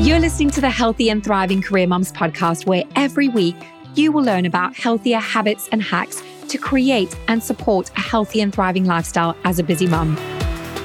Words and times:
You're 0.00 0.18
listening 0.18 0.48
to 0.52 0.62
the 0.62 0.70
Healthy 0.70 1.10
and 1.10 1.22
Thriving 1.22 1.60
Career 1.60 1.86
Moms 1.86 2.10
podcast, 2.10 2.64
where 2.64 2.84
every 2.96 3.28
week 3.28 3.54
you 3.94 4.10
will 4.12 4.22
learn 4.22 4.46
about 4.46 4.74
healthier 4.74 5.18
habits 5.18 5.68
and 5.72 5.82
hacks 5.82 6.22
to 6.48 6.56
create 6.56 7.14
and 7.28 7.42
support 7.42 7.90
a 7.98 8.00
healthy 8.00 8.40
and 8.40 8.50
thriving 8.50 8.86
lifestyle 8.86 9.36
as 9.44 9.58
a 9.58 9.62
busy 9.62 9.86
mom. 9.86 10.16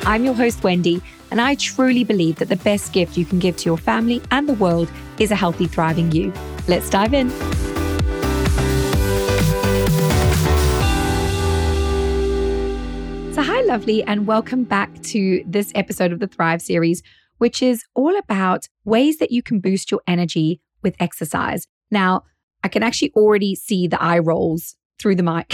I'm 0.04 0.26
your 0.26 0.34
host, 0.34 0.66
Wendy, 0.66 1.02
and 1.32 1.40
I 1.40 1.56
truly 1.56 2.04
believe 2.04 2.36
that 2.40 2.50
the 2.50 2.58
best 2.58 2.92
gift 2.92 3.16
you 3.16 3.24
can 3.24 3.40
give 3.40 3.56
to 3.56 3.70
your 3.70 3.78
family 3.78 4.22
and 4.32 4.50
the 4.50 4.54
world 4.54 4.92
is 5.18 5.32
a 5.32 5.36
healthy, 5.36 5.66
thriving 5.66 6.12
you. 6.12 6.34
Let's 6.68 6.90
dive 6.90 7.14
in. 7.14 7.30
So, 13.34 13.42
hi, 13.42 13.62
lovely, 13.62 14.04
and 14.04 14.28
welcome 14.28 14.66
back 14.66 15.02
to 15.04 15.42
this 15.48 15.72
episode 15.74 16.12
of 16.12 16.20
the 16.20 16.28
Thrive 16.28 16.62
series, 16.62 17.02
which 17.46 17.62
is 17.62 17.84
all 17.94 18.18
about 18.18 18.68
ways 18.86 19.20
that 19.20 19.30
you 19.30 19.44
can 19.44 19.60
boost 19.60 19.92
your 19.92 20.02
energy 20.08 20.60
with 20.82 20.96
exercise. 21.00 21.68
Now, 21.92 22.24
I 22.64 22.68
can 22.68 22.82
actually 22.82 23.12
already 23.12 23.54
see 23.54 23.86
the 23.88 24.02
eye 24.02 24.18
rolls 24.18 24.76
through 24.98 25.14
the 25.14 25.22
mic 25.22 25.54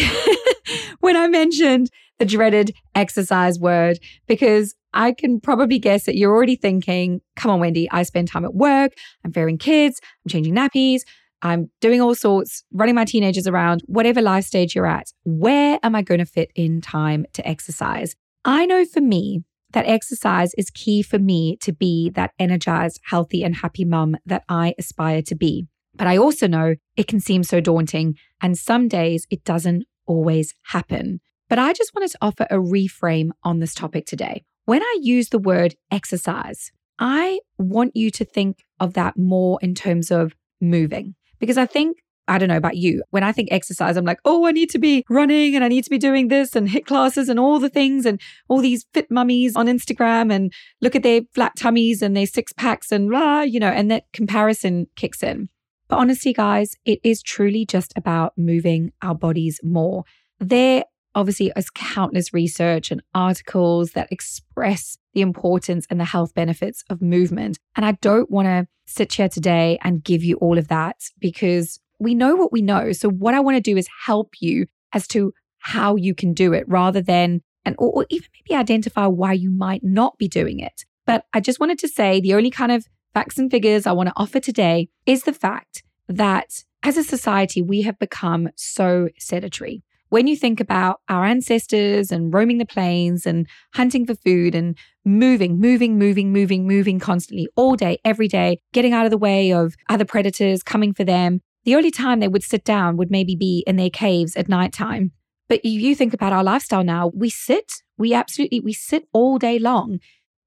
when 1.01 1.17
I 1.17 1.27
mentioned 1.27 1.89
the 2.17 2.23
dreaded 2.23 2.73
exercise 2.95 3.59
word, 3.59 3.99
because 4.25 4.73
I 4.93 5.11
can 5.11 5.41
probably 5.41 5.79
guess 5.79 6.05
that 6.05 6.15
you're 6.15 6.33
already 6.33 6.55
thinking, 6.55 7.19
come 7.35 7.51
on, 7.51 7.59
Wendy, 7.59 7.91
I 7.91 8.03
spend 8.03 8.29
time 8.29 8.45
at 8.45 8.55
work, 8.55 8.93
I'm 9.25 9.33
feeding 9.33 9.57
kids, 9.57 9.99
I'm 10.23 10.29
changing 10.29 10.55
nappies, 10.55 11.01
I'm 11.41 11.69
doing 11.81 11.99
all 11.99 12.15
sorts, 12.15 12.63
running 12.71 12.95
my 12.95 13.03
teenagers 13.03 13.47
around, 13.47 13.83
whatever 13.87 14.21
life 14.21 14.45
stage 14.45 14.75
you're 14.75 14.87
at. 14.87 15.11
Where 15.25 15.77
am 15.83 15.93
I 15.95 16.03
going 16.03 16.19
to 16.19 16.25
fit 16.25 16.51
in 16.55 16.79
time 16.79 17.25
to 17.33 17.45
exercise? 17.45 18.15
I 18.45 18.65
know 18.65 18.85
for 18.85 19.01
me 19.01 19.43
that 19.73 19.87
exercise 19.87 20.53
is 20.55 20.69
key 20.69 21.01
for 21.01 21.19
me 21.19 21.57
to 21.61 21.71
be 21.71 22.09
that 22.11 22.31
energized, 22.39 22.99
healthy, 23.05 23.43
and 23.43 23.55
happy 23.55 23.85
mum 23.85 24.17
that 24.25 24.43
I 24.49 24.75
aspire 24.77 25.21
to 25.23 25.35
be. 25.35 25.67
But 25.95 26.07
I 26.07 26.17
also 26.17 26.47
know 26.47 26.75
it 26.95 27.07
can 27.07 27.19
seem 27.19 27.43
so 27.43 27.59
daunting, 27.59 28.15
and 28.41 28.57
some 28.57 28.87
days 28.87 29.27
it 29.29 29.43
doesn't 29.43 29.83
always 30.05 30.53
happen. 30.67 31.19
But 31.49 31.59
I 31.59 31.73
just 31.73 31.93
wanted 31.93 32.11
to 32.11 32.17
offer 32.21 32.47
a 32.49 32.55
reframe 32.55 33.31
on 33.43 33.59
this 33.59 33.73
topic 33.73 34.05
today. 34.05 34.43
When 34.65 34.81
I 34.81 34.97
use 35.01 35.29
the 35.29 35.39
word 35.39 35.75
exercise, 35.91 36.71
I 36.97 37.39
want 37.57 37.95
you 37.95 38.09
to 38.11 38.23
think 38.23 38.59
of 38.79 38.93
that 38.93 39.17
more 39.17 39.59
in 39.61 39.75
terms 39.75 40.11
of 40.11 40.33
moving. 40.61 41.15
Because 41.39 41.57
I 41.57 41.65
think, 41.65 41.97
I 42.31 42.37
don't 42.37 42.47
know 42.47 42.55
about 42.55 42.77
you, 42.77 43.03
when 43.09 43.23
I 43.23 43.33
think 43.33 43.49
exercise, 43.51 43.97
I'm 43.97 44.05
like, 44.05 44.21
oh, 44.23 44.45
I 44.45 44.53
need 44.53 44.69
to 44.69 44.79
be 44.79 45.03
running 45.09 45.53
and 45.53 45.65
I 45.65 45.67
need 45.67 45.83
to 45.83 45.89
be 45.89 45.97
doing 45.97 46.29
this 46.29 46.55
and 46.55 46.69
HIIT 46.69 46.85
classes 46.85 47.27
and 47.27 47.37
all 47.37 47.59
the 47.59 47.67
things 47.67 48.05
and 48.05 48.21
all 48.47 48.61
these 48.61 48.85
fit 48.93 49.11
mummies 49.11 49.57
on 49.57 49.65
Instagram 49.65 50.31
and 50.31 50.53
look 50.79 50.95
at 50.95 51.03
their 51.03 51.23
flat 51.35 51.57
tummies 51.57 52.01
and 52.01 52.15
their 52.15 52.25
six 52.25 52.53
packs 52.53 52.89
and 52.89 53.09
blah, 53.09 53.41
you 53.41 53.59
know, 53.59 53.67
and 53.67 53.91
that 53.91 54.05
comparison 54.13 54.87
kicks 54.95 55.21
in. 55.21 55.49
But 55.89 55.97
honestly, 55.97 56.31
guys, 56.31 56.77
it 56.85 57.01
is 57.03 57.21
truly 57.21 57.65
just 57.65 57.91
about 57.97 58.31
moving 58.37 58.93
our 59.01 59.13
bodies 59.13 59.59
more. 59.61 60.05
There 60.39 60.85
obviously 61.13 61.51
is 61.57 61.69
countless 61.69 62.33
research 62.33 62.91
and 62.91 63.03
articles 63.13 63.91
that 63.91 64.09
express 64.09 64.97
the 65.13 65.19
importance 65.19 65.85
and 65.89 65.99
the 65.99 66.05
health 66.05 66.33
benefits 66.33 66.85
of 66.89 67.01
movement. 67.01 67.59
And 67.75 67.85
I 67.85 67.91
don't 67.99 68.31
want 68.31 68.45
to 68.45 68.67
sit 68.85 69.11
here 69.11 69.27
today 69.27 69.77
and 69.83 70.01
give 70.01 70.23
you 70.23 70.37
all 70.37 70.57
of 70.57 70.69
that 70.69 70.95
because 71.19 71.80
we 72.01 72.15
know 72.15 72.35
what 72.35 72.51
we 72.51 72.61
know. 72.61 72.91
So 72.91 73.09
what 73.09 73.33
I 73.33 73.39
want 73.39 73.57
to 73.57 73.61
do 73.61 73.77
is 73.77 73.87
help 74.05 74.33
you 74.39 74.65
as 74.93 75.07
to 75.09 75.33
how 75.59 75.95
you 75.95 76.15
can 76.15 76.33
do 76.33 76.53
it 76.53 76.65
rather 76.67 77.01
than 77.01 77.41
and 77.63 77.75
or, 77.77 77.91
or 77.91 78.05
even 78.09 78.27
maybe 78.49 78.59
identify 78.59 79.05
why 79.05 79.33
you 79.33 79.51
might 79.51 79.83
not 79.83 80.17
be 80.17 80.27
doing 80.27 80.59
it. 80.59 80.85
But 81.05 81.25
I 81.33 81.39
just 81.39 81.59
wanted 81.59 81.79
to 81.79 81.87
say 81.87 82.19
the 82.19 82.33
only 82.33 82.49
kind 82.49 82.71
of 82.71 82.85
facts 83.13 83.37
and 83.37 83.51
figures 83.51 83.85
I 83.85 83.91
want 83.91 84.09
to 84.09 84.13
offer 84.17 84.39
today 84.39 84.89
is 85.05 85.23
the 85.23 85.33
fact 85.33 85.83
that 86.07 86.63
as 86.83 86.97
a 86.97 87.03
society, 87.03 87.61
we 87.61 87.83
have 87.83 87.99
become 87.99 88.49
so 88.55 89.09
sedentary 89.19 89.83
when 90.11 90.27
you 90.27 90.35
think 90.35 90.59
about 90.59 90.99
our 91.07 91.23
ancestors 91.23 92.11
and 92.11 92.33
roaming 92.33 92.57
the 92.57 92.65
plains 92.65 93.25
and 93.25 93.47
hunting 93.73 94.05
for 94.05 94.13
food 94.13 94.53
and 94.53 94.77
moving, 95.05 95.57
moving, 95.57 95.97
moving, 95.97 96.33
moving, 96.33 96.67
moving 96.67 96.99
constantly 96.99 97.47
all 97.55 97.77
day, 97.77 97.97
every 98.03 98.27
day, 98.27 98.59
getting 98.73 98.91
out 98.91 99.05
of 99.05 99.11
the 99.11 99.17
way 99.17 99.53
of 99.53 99.73
other 99.87 100.03
predators 100.03 100.63
coming 100.63 100.93
for 100.93 101.05
them, 101.05 101.41
the 101.63 101.75
only 101.75 101.91
time 101.91 102.19
they 102.19 102.27
would 102.27 102.43
sit 102.43 102.63
down 102.63 102.97
would 102.97 103.11
maybe 103.11 103.35
be 103.35 103.63
in 103.67 103.75
their 103.75 103.89
caves 103.89 104.35
at 104.35 104.49
nighttime. 104.49 105.11
But 105.47 105.65
you 105.65 105.95
think 105.95 106.13
about 106.13 106.33
our 106.33 106.43
lifestyle 106.43 106.83
now, 106.83 107.11
we 107.13 107.29
sit, 107.29 107.71
we 107.97 108.13
absolutely, 108.13 108.61
we 108.61 108.73
sit 108.73 109.07
all 109.11 109.37
day 109.37 109.59
long. 109.59 109.99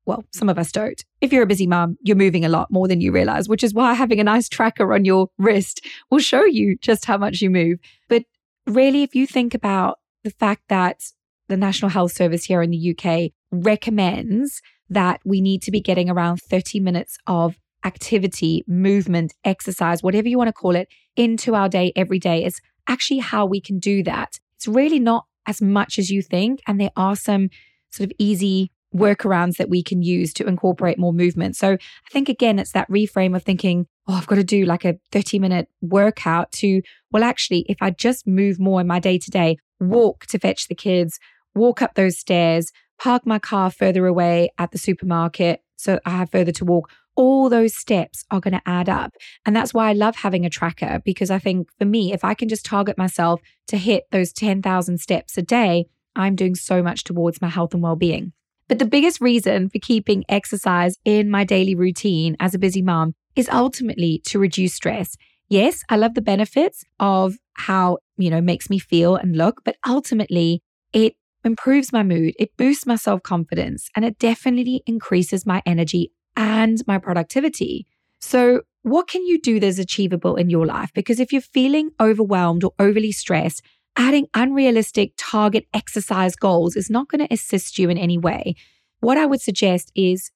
Well, 0.06 0.24
some 0.32 0.48
of 0.48 0.58
us 0.58 0.72
don't. 0.72 1.02
If 1.20 1.32
you're 1.32 1.42
a 1.42 1.46
busy 1.46 1.66
mom, 1.66 1.96
you're 2.02 2.16
moving 2.16 2.44
a 2.44 2.48
lot 2.48 2.70
more 2.70 2.88
than 2.88 3.00
you 3.00 3.12
realize, 3.12 3.48
which 3.48 3.64
is 3.64 3.72
why 3.72 3.94
having 3.94 4.20
a 4.20 4.24
nice 4.24 4.48
tracker 4.48 4.92
on 4.92 5.04
your 5.04 5.28
wrist 5.38 5.86
will 6.10 6.18
show 6.18 6.44
you 6.44 6.76
just 6.80 7.04
how 7.04 7.16
much 7.16 7.40
you 7.40 7.50
move. 7.50 7.78
But 8.08 8.24
really, 8.66 9.02
if 9.02 9.14
you 9.14 9.26
think 9.26 9.54
about 9.54 9.98
the 10.22 10.30
fact 10.30 10.62
that 10.68 11.00
the 11.48 11.56
National 11.56 11.90
Health 11.90 12.12
Service 12.12 12.44
here 12.44 12.62
in 12.62 12.70
the 12.70 12.96
UK 12.96 13.32
recommends 13.50 14.60
that 14.88 15.20
we 15.24 15.40
need 15.40 15.62
to 15.62 15.70
be 15.70 15.80
getting 15.80 16.10
around 16.10 16.40
30 16.40 16.80
minutes 16.80 17.16
of 17.26 17.56
activity, 17.84 18.64
movement, 18.66 19.34
exercise, 19.44 20.02
whatever 20.02 20.28
you 20.28 20.38
want 20.38 20.48
to 20.48 20.52
call 20.52 20.74
it, 20.74 20.88
into 21.16 21.54
our 21.54 21.68
day 21.68 21.92
every 21.94 22.18
day, 22.18 22.44
is 22.44 22.60
actually 22.88 23.18
how 23.18 23.46
we 23.46 23.60
can 23.60 23.78
do 23.78 24.02
that. 24.02 24.38
It's 24.56 24.68
really 24.68 24.98
not 24.98 25.26
as 25.46 25.60
much 25.60 25.98
as 25.98 26.10
you 26.10 26.22
think. 26.22 26.60
And 26.66 26.80
there 26.80 26.92
are 26.96 27.16
some 27.16 27.50
sort 27.90 28.10
of 28.10 28.12
easy 28.18 28.72
workarounds 28.94 29.56
that 29.56 29.68
we 29.68 29.82
can 29.82 30.02
use 30.02 30.32
to 30.32 30.46
incorporate 30.46 30.98
more 30.98 31.12
movement. 31.12 31.56
So 31.56 31.72
I 31.72 32.10
think, 32.10 32.28
again, 32.28 32.58
it's 32.58 32.72
that 32.72 32.90
reframe 32.90 33.34
of 33.34 33.42
thinking, 33.42 33.86
oh, 34.06 34.14
I've 34.14 34.26
got 34.26 34.36
to 34.36 34.44
do 34.44 34.64
like 34.64 34.84
a 34.84 34.98
30 35.12 35.38
minute 35.38 35.68
workout 35.80 36.52
to, 36.52 36.80
well, 37.10 37.24
actually, 37.24 37.66
if 37.68 37.78
I 37.80 37.90
just 37.90 38.26
move 38.26 38.60
more 38.60 38.80
in 38.80 38.86
my 38.86 39.00
day 39.00 39.18
to 39.18 39.30
day, 39.30 39.56
walk 39.80 40.26
to 40.26 40.38
fetch 40.38 40.68
the 40.68 40.74
kids, 40.74 41.18
walk 41.54 41.82
up 41.82 41.94
those 41.94 42.18
stairs, 42.18 42.70
park 42.98 43.26
my 43.26 43.38
car 43.38 43.70
further 43.70 44.06
away 44.06 44.50
at 44.58 44.70
the 44.70 44.78
supermarket 44.78 45.60
so 45.76 45.98
I 46.06 46.10
have 46.10 46.30
further 46.30 46.52
to 46.52 46.64
walk. 46.64 46.90
All 47.16 47.48
those 47.48 47.74
steps 47.74 48.24
are 48.30 48.40
going 48.40 48.54
to 48.54 48.62
add 48.66 48.88
up. 48.88 49.14
And 49.46 49.54
that's 49.54 49.72
why 49.72 49.88
I 49.88 49.92
love 49.92 50.16
having 50.16 50.44
a 50.44 50.50
tracker 50.50 51.00
because 51.04 51.30
I 51.30 51.38
think 51.38 51.68
for 51.78 51.84
me, 51.84 52.12
if 52.12 52.24
I 52.24 52.34
can 52.34 52.48
just 52.48 52.66
target 52.66 52.98
myself 52.98 53.40
to 53.68 53.76
hit 53.76 54.04
those 54.10 54.32
10,000 54.32 54.98
steps 54.98 55.38
a 55.38 55.42
day, 55.42 55.86
I'm 56.16 56.36
doing 56.36 56.54
so 56.54 56.82
much 56.82 57.04
towards 57.04 57.40
my 57.40 57.48
health 57.48 57.74
and 57.74 57.82
well 57.82 57.96
being. 57.96 58.32
But 58.68 58.78
the 58.78 58.86
biggest 58.86 59.20
reason 59.20 59.68
for 59.68 59.78
keeping 59.78 60.24
exercise 60.28 60.96
in 61.04 61.30
my 61.30 61.44
daily 61.44 61.74
routine 61.74 62.36
as 62.40 62.54
a 62.54 62.58
busy 62.58 62.82
mom 62.82 63.14
is 63.36 63.48
ultimately 63.48 64.22
to 64.26 64.38
reduce 64.38 64.74
stress. 64.74 65.16
Yes, 65.48 65.82
I 65.88 65.96
love 65.96 66.14
the 66.14 66.22
benefits 66.22 66.84
of 66.98 67.36
how, 67.54 67.98
you 68.16 68.30
know, 68.30 68.40
makes 68.40 68.70
me 68.70 68.78
feel 68.78 69.16
and 69.16 69.36
look, 69.36 69.60
but 69.64 69.76
ultimately 69.86 70.62
it 70.92 71.14
improves 71.44 71.92
my 71.92 72.02
mood, 72.02 72.34
it 72.38 72.56
boosts 72.56 72.86
my 72.86 72.96
self-confidence, 72.96 73.90
and 73.94 74.04
it 74.04 74.18
definitely 74.18 74.82
increases 74.86 75.44
my 75.44 75.62
energy 75.66 76.10
and 76.36 76.82
my 76.86 76.98
productivity. 76.98 77.86
So, 78.20 78.62
what 78.82 79.08
can 79.08 79.24
you 79.24 79.40
do 79.40 79.60
that's 79.60 79.78
achievable 79.78 80.36
in 80.36 80.50
your 80.50 80.66
life? 80.66 80.90
Because 80.94 81.18
if 81.18 81.32
you're 81.32 81.40
feeling 81.40 81.90
overwhelmed 81.98 82.64
or 82.64 82.72
overly 82.78 83.12
stressed, 83.12 83.62
adding 83.96 84.26
unrealistic 84.34 85.12
target 85.16 85.66
exercise 85.72 86.36
goals 86.36 86.76
is 86.76 86.90
not 86.90 87.08
going 87.08 87.26
to 87.26 87.32
assist 87.32 87.78
you 87.78 87.88
in 87.88 87.96
any 87.96 88.18
way. 88.18 88.54
What 89.00 89.16
I 89.16 89.26
would 89.26 89.40
suggest 89.40 89.90
is 89.94 90.30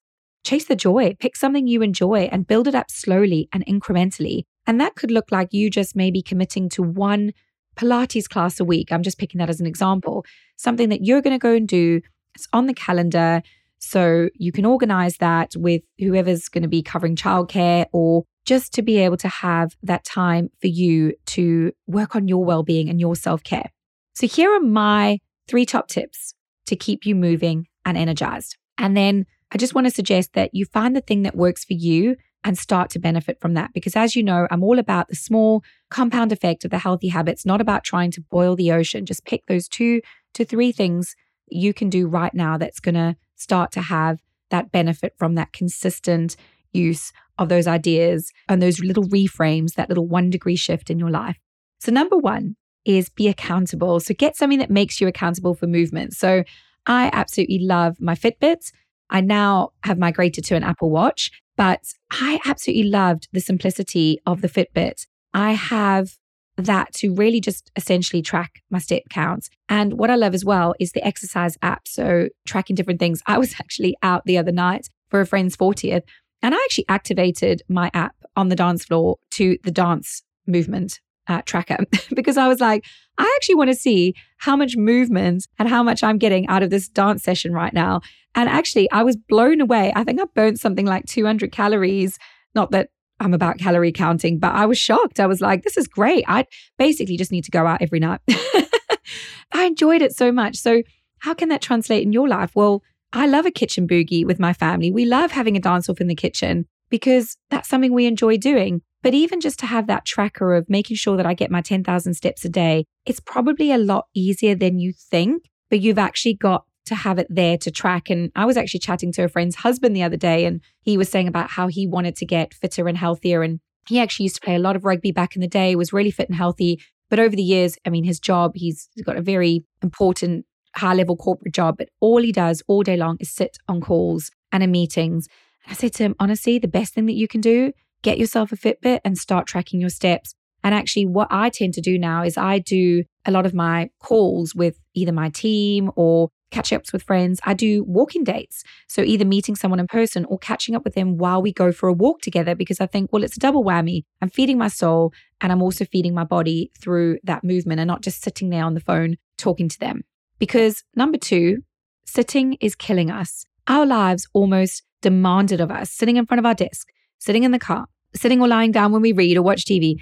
chase 0.45 0.65
the 0.65 0.77
joy, 0.77 1.15
pick 1.19 1.37
something 1.37 1.67
you 1.67 1.83
enjoy 1.83 2.29
and 2.33 2.47
build 2.47 2.69
it 2.69 2.75
up 2.75 2.91
slowly 2.91 3.49
and 3.53 3.67
incrementally. 3.67 4.45
And 4.67 4.81
that 4.81 4.95
could 4.95 5.11
look 5.11 5.31
like 5.31 5.53
you 5.53 5.69
just 5.71 5.97
maybe 5.97 6.23
committing 6.23 6.69
to 6.71 6.83
one 6.83 7.33
Pilates 7.77 8.29
class 8.29 8.59
a 8.59 8.65
week. 8.65 8.91
I'm 8.91 9.03
just 9.03 9.19
picking 9.19 9.39
that 9.39 9.51
as 9.51 9.61
an 9.61 9.67
example. 9.67 10.25
Something 10.57 10.89
that 10.89 11.05
you're 11.05 11.23
going 11.23 11.35
to 11.35 11.39
go 11.39 11.55
and 11.55 11.69
do. 11.69 12.01
It's 12.35 12.49
on 12.53 12.67
the 12.67 12.75
calendar. 12.75 13.43
So 13.79 14.29
you 14.35 14.53
can 14.53 14.65
organize 14.65 15.19
that 15.19 15.55
with 15.57 15.83
whoever's 15.99 16.49
going 16.49 16.63
to 16.63 16.69
be 16.69 16.83
covering 16.83 17.17
childcare 17.17 17.87
or 17.93 18.25
just 18.45 18.73
to 18.75 18.83
be 18.83 18.99
able 18.99 19.19
to 19.19 19.29
have 19.29 19.77
that 19.83 20.05
time 20.05 20.49
for 20.61 20.69
you 20.69 21.13
to 21.27 21.73
work 21.87 22.17
on 22.17 22.29
your 22.29 22.45
well 22.45 22.63
being 22.63 22.89
and 22.89 22.99
your 22.99 23.15
self 23.15 23.43
care. 23.43 23.71
So, 24.15 24.27
here 24.27 24.51
are 24.53 24.61
my 24.61 25.19
three 25.47 25.67
top 25.67 25.89
tips 25.89 26.35
to 26.67 26.77
keep 26.77 27.07
you 27.07 27.15
moving 27.15 27.67
and 27.85 27.97
energized. 27.97 28.57
And 28.77 28.97
then 28.97 29.27
I 29.53 29.59
just 29.59 29.75
want 29.75 29.87
to 29.87 29.91
suggest 29.91 30.35
that 30.35 30.55
you 30.55 30.65
find 30.67 30.95
the 30.95 31.01
thing 31.01 31.23
that 31.23 31.37
works 31.37 31.65
for 31.65 31.75
you 31.75 32.17
and 32.45 32.57
start 32.57 32.91
to 32.91 32.99
benefit 32.99 33.41
from 33.41 33.55
that. 33.55 33.73
Because 33.73 33.97
as 33.97 34.15
you 34.15 34.23
know, 34.23 34.47
I'm 34.51 34.63
all 34.63 34.79
about 34.79 35.09
the 35.09 35.17
small 35.17 35.63
compound 35.91 36.33
effect 36.33 36.65
of 36.65 36.71
the 36.71 36.79
healthy 36.79 37.09
habits, 37.09 37.45
not 37.45 37.61
about 37.61 37.85
trying 37.85 38.11
to 38.13 38.21
boil 38.21 38.57
the 38.57 38.73
ocean. 38.73 39.07
Just 39.07 39.25
pick 39.25 39.47
those 39.47 39.69
two 39.69 40.01
to 40.35 40.45
three 40.45 40.73
things 40.73 41.17
you 41.51 41.73
can 41.73 41.89
do 41.89 42.07
right 42.07 42.33
now 42.35 42.59
that's 42.59 42.81
going 42.81 42.95
to 42.95 43.17
start 43.39 43.73
to 43.73 43.81
have 43.81 44.21
that 44.51 44.73
benefit 44.73 45.15
from 45.19 45.35
that 45.35 45.53
consistent 45.53 46.37
use 46.73 47.13
of 47.39 47.49
those 47.49 47.67
ideas 47.67 48.33
and 48.49 48.61
those 48.61 48.81
little 48.81 49.05
reframes, 49.05 49.75
that 49.75 49.89
little 49.89 50.07
one 50.07 50.31
degree 50.31 50.57
shift 50.57 50.91
in 50.91 50.99
your 50.99 51.11
life. 51.11 51.39
So, 51.81 51.93
number 51.93 52.17
one 52.17 52.57
is 52.85 53.09
be 53.09 53.29
accountable. 53.29 54.01
So, 54.01 54.15
get 54.15 54.37
something 54.37 54.59
that 54.59 54.71
makes 54.71 55.01
you 55.01 55.07
accountable 55.07 55.55
for 55.55 55.67
movement. 55.67 56.15
So, 56.15 56.45
I 56.87 57.11
absolutely 57.13 57.61
love 57.61 58.01
my 58.01 58.15
Fitbit. 58.15 58.73
I 59.11 59.21
now 59.21 59.71
have 59.85 59.99
migrated 59.99 60.45
to 60.47 60.57
an 60.57 60.65
Apple 60.65 60.91
Watch. 60.91 61.31
But 61.57 61.93
I 62.11 62.39
absolutely 62.47 62.89
loved 62.89 63.29
the 63.33 63.41
simplicity 63.41 64.21
of 64.25 64.43
the 64.43 64.49
Fitbit. 64.49 65.07
I 65.35 65.53
have 65.53 66.17
that 66.59 66.93
to 66.95 67.15
really 67.15 67.41
just 67.41 67.71
essentially 67.77 68.23
track 68.23 68.63
my 68.71 68.79
step 68.79 69.03
counts. 69.11 69.49
And 69.69 69.95
what 69.95 70.11
I 70.11 70.17
love 70.17 70.35
as 70.35 70.45
well 70.45 70.75
is 70.81 70.93
the 70.93 71.07
exercise 71.07 71.57
app. 71.63 71.87
So 71.87 72.29
tracking 72.47 72.77
different 72.77 73.01
things. 73.01 73.23
I 73.27 73.39
was 73.39 73.55
actually 73.61 73.97
out 74.03 74.25
the 74.25 74.39
other 74.39 74.53
night 74.53 74.89
for 75.09 75.21
a 75.21 75.27
friend's 75.27 75.57
40th 75.57 76.03
and 76.43 76.55
I 76.55 76.59
actually 76.59 76.87
activated 76.89 77.63
my 77.69 77.91
app 77.95 78.15
on 78.37 78.49
the 78.49 78.57
dance 78.57 78.85
floor 78.85 79.17
to 79.33 79.59
the 79.65 79.71
dance 79.71 80.23
movement 80.47 81.01
uh, 81.27 81.43
tracker 81.45 81.79
because 82.15 82.37
I 82.37 82.49
was 82.49 82.61
like, 82.61 82.85
I 83.19 83.33
actually 83.37 83.57
want 83.57 83.71
to 83.71 83.77
see 83.77 84.15
how 84.39 84.57
much 84.57 84.77
movement 84.77 85.47
and 85.59 85.69
how 85.69 85.83
much 85.83 86.03
I'm 86.03 86.19
getting 86.19 86.47
out 86.49 86.63
of 86.63 86.71
this 86.71 86.89
dance 86.89 87.23
session 87.23 87.53
right 87.53 87.73
now. 87.73 88.01
And 88.35 88.49
actually, 88.49 88.91
I 88.93 89.03
was 89.03 89.17
blown 89.17 89.61
away. 89.61 89.93
I 89.97 90.05
think 90.05 90.21
I 90.21 90.25
burnt 90.35 90.61
something 90.61 90.87
like 90.87 91.07
200 91.07 91.51
calories. 91.51 92.19
Not 92.55 92.71
that 92.71 92.91
I'm 93.21 93.35
about 93.35 93.59
calorie 93.59 93.93
counting, 93.93 94.39
but 94.39 94.55
I 94.55 94.67
was 94.67 94.79
shocked. 94.79 95.21
I 95.21 95.27
was 95.27 95.41
like, 95.41 95.65
this 95.65 95.77
is 95.77 95.87
great. 95.87 96.25
I 96.29 96.47
basically 96.79 97.17
just 97.17 97.33
need 97.33 97.45
to 97.45 97.51
go 97.51 97.67
out 97.67 97.83
every 97.83 97.99
night. 97.99 98.21
I 99.53 99.65
enjoyed 99.65 100.03
it 100.03 100.15
so 100.15 100.31
much. 100.31 100.57
So, 100.57 100.83
how 101.21 101.35
can 101.35 101.49
that 101.49 101.63
translate 101.63 102.05
in 102.05 102.13
your 102.13 102.29
life? 102.29 102.53
Well, 102.55 102.83
I 103.13 103.27
love 103.27 103.47
a 103.47 103.51
kitchen 103.51 103.89
boogie 103.89 104.25
with 104.25 104.39
my 104.39 104.53
family. 104.53 104.93
We 104.93 105.05
love 105.05 105.33
having 105.33 105.57
a 105.57 105.61
dance 105.61 105.89
off 105.89 106.01
in 106.01 106.07
the 106.07 106.15
kitchen 106.15 106.67
because 106.91 107.37
that's 107.51 107.69
something 107.69 107.93
we 107.93 108.07
enjoy 108.07 108.37
doing. 108.37 108.83
But 109.03 109.15
even 109.15 109.41
just 109.41 109.59
to 109.61 109.67
have 109.67 109.87
that 109.87 110.05
tracker 110.05 110.55
of 110.55 110.69
making 110.69 110.97
sure 110.97 111.17
that 111.17 111.27
I 111.27 111.35
get 111.35 111.51
my 111.51 111.61
10,000 111.61 112.15
steps 112.15 112.45
a 112.45 112.49
day, 112.49 112.85
it's 113.07 113.21
probably 113.21 113.73
a 113.73 113.79
lot 113.79 114.07
easier 114.15 114.55
than 114.55 114.79
you 114.79 114.93
think, 114.93 115.45
but 115.71 115.81
you've 115.81 115.99
actually 115.99 116.35
got 116.35 116.65
to 116.89 116.95
have 116.95 117.19
it 117.19 117.27
there 117.31 117.57
to 117.59 117.71
track. 117.71 118.11
And 118.11 118.31
I 118.37 118.45
was 118.45 118.57
actually 118.57 118.81
chatting 118.81 119.13
to 119.13 119.25
a 119.25 119.29
friend's 119.29 119.57
husband 119.57 119.95
the 119.95 120.03
other 120.03 120.17
day, 120.17 120.45
and 120.45 120.61
he 120.83 120.99
was 120.99 121.09
saying 121.09 121.29
about 121.29 121.51
how 121.51 121.69
he 121.69 121.87
wanted 121.87 122.17
to 122.17 122.27
get 122.27 122.55
fitter 122.55 122.89
and 122.89 122.99
healthier. 122.99 123.43
And 123.43 123.61
he 123.87 123.99
actually 123.99 124.25
used 124.25 124.37
to 124.37 124.43
play 124.43 124.57
a 124.57 124.61
lot 124.61 124.77
of 124.77 124.85
rugby 124.85 125.13
back 125.13 125.37
in 125.37 125.41
the 125.41 125.49
day, 125.49 125.75
was 125.77 125.93
really 125.93 126.11
fit 126.11 126.29
and 126.29 126.37
healthy. 126.37 126.81
But 127.09 127.19
over 127.19 127.35
the 127.35 127.43
years, 127.43 127.77
I 127.87 127.91
mean, 127.91 128.05
his 128.05 128.21
job, 128.21 128.53
he's 128.55 128.89
got 129.05 129.17
a 129.17 129.23
very 129.23 129.65
important 129.83 130.45
high 130.77 130.95
level 130.95 131.17
corporate 131.17 131.55
job, 131.55 131.77
but 131.79 131.89
all 132.01 132.23
he 132.23 132.33
does 132.33 132.63
all 132.69 132.83
day 132.83 132.97
long 132.97 133.17
is 133.21 133.31
sit 133.31 133.57
on 133.69 133.81
calls 133.81 134.31
and 134.53 134.63
in 134.63 134.71
meetings. 134.71 135.29
I 135.67 135.73
said 135.73 135.95
to 135.95 136.03
him, 136.03 136.15
honestly, 136.19 136.59
the 136.59 136.69
best 136.69 136.95
thing 136.95 137.07
that 137.07 137.15
you 137.15 137.29
can 137.29 137.41
do, 137.41 137.73
get 138.03 138.19
yourself 138.19 138.53
a 138.53 138.57
Fitbit 138.57 139.01
and 139.05 139.19
start 139.19 139.47
tracking 139.47 139.81
your 139.81 139.91
steps. 139.91 140.35
And 140.65 140.75
actually, 140.75 141.07
what 141.07 141.29
I 141.31 141.51
tend 141.51 141.75
to 141.75 141.81
do 141.81 141.99
now 141.99 142.25
is 142.25 142.37
I 142.37 142.59
do 142.59 143.05
a 143.25 143.31
lot 143.31 143.47
of 143.47 143.55
my 143.55 143.91
calls 144.01 144.55
with 144.55 144.79
either 144.95 145.13
my 145.13 145.31
team 145.31 145.91
or 145.95 146.31
catch 146.51 146.73
ups 146.73 146.93
with 146.93 147.03
friends. 147.03 147.41
I 147.45 147.55
do 147.55 147.85
walking 147.85 148.25
dates. 148.25 148.63
So 148.89 149.03
either 149.03 149.25
meeting 149.25 149.55
someone 149.55 149.81
in 149.81 149.87
person 149.87 150.25
or 150.27 150.39
catching 150.39 150.75
up 150.75 150.85
with 150.85 150.95
them 150.95 151.19
while 151.19 151.43
we 151.43 151.53
go 151.53 151.73
for 151.73 151.89
a 151.89 151.93
walk 151.93 152.21
together 152.21 152.55
because 152.55 152.81
I 152.81 152.87
think, 152.87 153.13
well, 153.13 153.25
it's 153.25 153.37
a 153.37 153.41
double 153.41 153.65
whammy. 153.65 154.03
I'm 154.23 154.31
feeding 154.31 154.59
my 154.59 154.69
soul 154.69 155.13
and 155.41 155.53
I'm 155.53 155.63
also 155.63 155.85
feeding 155.85 156.15
my 156.15 156.25
body 156.25 156.71
through 156.81 157.19
that 157.25 157.45
movement 157.45 157.81
and 157.81 157.89
not 157.89 158.03
just 158.03 158.23
sitting 158.23 158.51
there 158.51 158.65
on 158.65 158.75
the 158.75 158.81
phone 158.81 159.17
talking 159.37 159.69
to 159.69 159.79
them. 159.79 160.03
Because 160.39 160.85
number 160.95 161.19
two, 161.19 161.59
sitting 162.07 162.55
is 162.61 162.75
killing 162.75 163.11
us. 163.11 163.45
Our 163.67 163.85
lives 163.85 164.27
almost 164.33 164.83
demanded 165.03 165.61
of 165.61 165.71
us 165.71 165.91
sitting 165.91 166.17
in 166.17 166.27
front 166.27 166.39
of 166.39 166.47
our 166.47 166.55
desk, 166.55 166.89
sitting 167.19 167.45
in 167.45 167.51
the 167.51 167.59
car, 167.59 167.87
sitting 168.15 168.41
or 168.41 168.49
lying 168.49 168.73
down 168.73 168.93
when 168.93 169.03
we 169.03 169.13
read 169.13 169.37
or 169.37 169.43
watch 169.43 169.65
TV. 169.65 169.97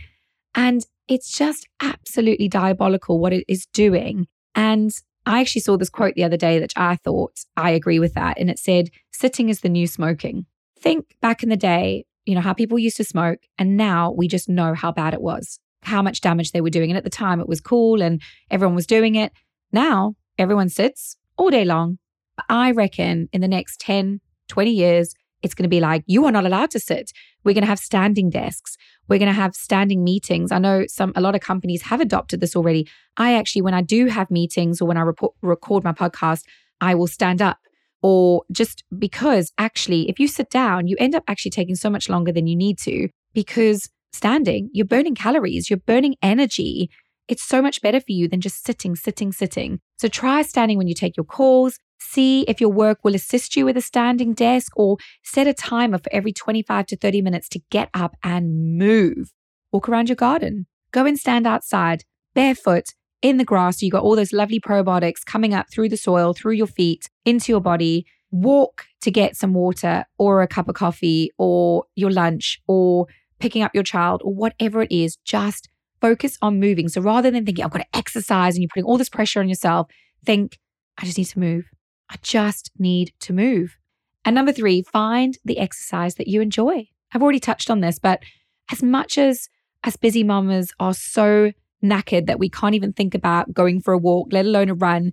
And 0.55 0.85
it's 1.09 1.37
just 1.37 1.67
absolutely 1.81 2.49
diabolical 2.49 3.19
what 3.19 3.33
it 3.33 3.45
is 3.49 3.67
doing. 3.67 4.27
And 4.55 4.91
I 5.27 5.41
actually 5.41 5.63
saw 5.63 5.77
this 5.77 5.91
quote 5.91 6.15
the 6.15 6.25
other 6.25 6.37
day 6.37 6.61
that 6.61 6.73
I 6.77 6.97
thought 6.97 7.41
I 7.57 7.71
agree 7.71 7.99
with 7.99 8.15
that. 8.15 8.39
And 8.39 8.49
it 8.49 8.59
said, 8.59 8.91
sitting 9.11 9.49
is 9.49 9.61
the 9.61 9.69
new 9.69 9.89
smoking. 9.89 10.47
Think 10.79 11.17
back 11.21 11.43
in 11.43 11.49
the 11.49 11.57
day, 11.57 12.07
you 12.25 12.35
know, 12.35 12.41
how 12.41 12.53
people 12.53 12.79
used 12.79 12.97
to 12.99 13.05
smoke. 13.05 13.41
And 13.59 13.77
now 13.77 14.13
we 14.13 14.29
just 14.29 14.49
know 14.49 14.75
how 14.75 14.93
bad 14.93 15.15
it 15.15 15.21
was, 15.21 15.59
how 15.83 16.01
much 16.01 16.21
damage 16.21 16.53
they 16.53 16.61
were 16.61 16.71
doing. 16.71 16.91
And 16.91 16.97
at 16.97 17.05
the 17.05 17.11
time 17.11 17.41
it 17.41 17.49
was 17.49 17.61
cool 17.61 18.03
and 18.03 18.23
everyone 18.51 18.77
was 18.77 18.87
doing 18.87 19.17
it. 19.17 19.33
Now 19.73 20.15
everyone 20.39 20.69
sits 20.69 21.17
all 21.37 21.51
day 21.51 21.65
long. 21.65 21.99
But 22.37 22.47
I 22.49 22.71
reckon 22.71 23.29
in 23.33 23.41
the 23.41 23.49
next 23.49 23.81
10, 23.81 24.21
20 24.49 24.71
years, 24.71 25.15
it's 25.43 25.55
going 25.55 25.65
to 25.65 25.69
be 25.69 25.81
like, 25.81 26.03
you 26.07 26.25
are 26.25 26.33
not 26.33 26.47
allowed 26.47 26.71
to 26.73 26.81
sit. 26.81 27.13
We're 27.45 27.55
going 27.55 27.63
to 27.63 27.69
have 27.69 27.79
standing 27.79 28.31
desks. 28.31 28.77
We're 29.09 29.19
going 29.19 29.29
to 29.29 29.33
have 29.33 29.55
standing 29.55 30.03
meetings. 30.03 30.53
I 30.53 30.59
know 30.59 30.85
some, 30.89 31.13
a 31.17 31.21
lot 31.21 31.35
of 31.35 31.41
companies 31.41 31.83
have 31.83 32.01
adopted 32.01 32.41
this 32.41 32.57
already. 32.57 32.89
I 33.17 33.35
actually, 33.35 33.63
when 33.63 33.75
I 33.75 33.83
do 33.83 34.07
have 34.07 34.31
meetings 34.31 34.81
or 34.81 34.87
when 34.87 34.97
I 34.97 35.03
report, 35.03 35.35
record 35.43 35.85
my 35.85 35.93
podcast, 35.93 36.43
I 36.81 36.95
will 36.95 37.07
stand 37.07 37.41
up 37.41 37.59
or 38.03 38.43
just 38.53 38.85
because 38.99 39.53
actually, 39.59 40.09
if 40.09 40.19
you 40.19 40.29
sit 40.29 40.51
down, 40.51 40.87
you 40.87 40.97
end 40.99 41.15
up 41.15 41.25
actually 41.29 41.51
taking 41.51 41.75
so 41.75 41.91
much 41.91 42.09
longer 42.09 42.33
than 42.33 42.47
you 42.47 42.57
need 42.57 42.79
to 42.81 43.09
because 43.33 43.89
standing, 44.13 44.71
you're 44.73 44.87
burning 44.87 45.15
calories, 45.15 45.71
you're 45.71 45.79
burning 45.79 46.17
energy. 46.23 46.91
It's 47.29 47.43
so 47.43 47.61
much 47.61 47.83
better 47.83 48.01
for 48.01 48.13
you 48.13 48.29
than 48.29 48.41
just 48.41 48.65
sitting, 48.65 48.97
sitting, 48.97 49.33
sitting. 49.33 49.81
So 49.99 50.09
try 50.09 50.43
standing 50.43 50.79
when 50.79 50.89
you 50.89 50.95
take 50.95 51.17
your 51.17 51.25
calls. 51.25 51.79
See 52.09 52.43
if 52.43 52.61
your 52.61 52.71
work 52.71 53.01
will 53.03 53.17
assist 53.17 53.57
you 53.57 53.65
with 53.65 53.77
a 53.77 53.81
standing 53.81 54.33
desk 54.33 54.73
or 54.77 54.97
set 55.25 55.49
a 55.49 55.53
timer 55.53 55.99
for 55.99 56.13
every 56.13 56.33
25 56.33 56.87
to 56.87 56.97
30 56.97 57.21
minutes 57.21 57.49
to 57.51 57.61
get 57.71 57.91
up 57.93 58.17
and 58.23 58.79
move. 58.79 59.33
Walk 59.73 59.89
around 59.89 60.09
your 60.09 60.17
garden. 60.17 60.67
Go 60.93 61.05
and 61.05 61.19
stand 61.19 61.47
outside, 61.47 62.05
barefoot, 62.35 62.95
in 63.23 63.39
the 63.39 63.45
grass. 63.45 63.83
You 63.83 63.91
got 63.91 64.05
all 64.05 64.15
those 64.15 64.33
lovely 64.33 64.61
probiotics 64.61 65.25
coming 65.27 65.53
up 65.53 65.67
through 65.71 65.89
the 65.89 65.97
soil, 65.97 66.33
through 66.33 66.53
your 66.53 66.69
feet, 66.69 67.11
into 67.25 67.53
your 67.53 67.61
body. 67.61 68.07
Walk 68.31 68.87
to 69.03 69.11
get 69.11 69.37
some 69.37 69.53
water 69.53 70.05
or 70.17 70.43
a 70.43 70.49
cup 70.49 70.69
of 70.69 70.77
coffee 70.77 71.33
or 71.39 71.85
your 71.97 72.11
lunch 72.11 72.63
or 72.69 73.09
picking 73.41 73.63
up 73.63 73.75
your 73.75 73.85
child 73.85 74.23
or 74.25 74.33
whatever 74.33 74.81
it 74.81 74.93
is. 74.93 75.17
Just 75.25 75.69
focus 76.01 76.39
on 76.41 76.61
moving. 76.61 76.89
So 76.89 77.01
rather 77.01 77.31
than 77.31 77.45
thinking, 77.45 77.65
I've 77.65 77.73
got 77.73 77.81
to 77.81 77.97
exercise 77.97 78.55
and 78.55 78.63
you're 78.63 78.71
putting 78.73 78.85
all 78.85 78.97
this 78.97 79.09
pressure 79.09 79.41
on 79.41 79.49
yourself, 79.49 79.89
think, 80.25 80.59
I 80.99 81.05
just 81.05 81.19
need 81.19 81.25
to 81.25 81.41
move. 81.41 81.65
I 82.11 82.17
just 82.23 82.71
need 82.79 83.13
to 83.21 83.33
move. 83.33 83.77
And 84.25 84.35
number 84.35 84.53
three, 84.53 84.83
find 84.83 85.39
the 85.45 85.59
exercise 85.59 86.17
that 86.17 86.29
you 86.29 86.41
enjoy. 86.41 86.89
I've 87.13 87.23
already 87.23 87.41
touched 87.41 87.71
on 87.71 87.81
this, 87.81 87.99
but 87.99 88.21
as 88.71 88.83
much 88.83 89.19
as 89.19 89.49
as 89.85 89.97
busy 89.97 90.25
mamas 90.25 90.73
are 90.81 90.95
so 90.95 91.53
knackered 91.83 92.27
that 92.27 92.39
we 92.39 92.49
can't 92.49 92.75
even 92.75 92.93
think 92.93 93.15
about 93.15 93.53
going 93.53 93.81
for 93.81 93.95
a 93.95 93.99
walk, 93.99 94.29
let 94.33 94.45
alone 94.45 94.69
a 94.69 94.75
run, 94.75 95.13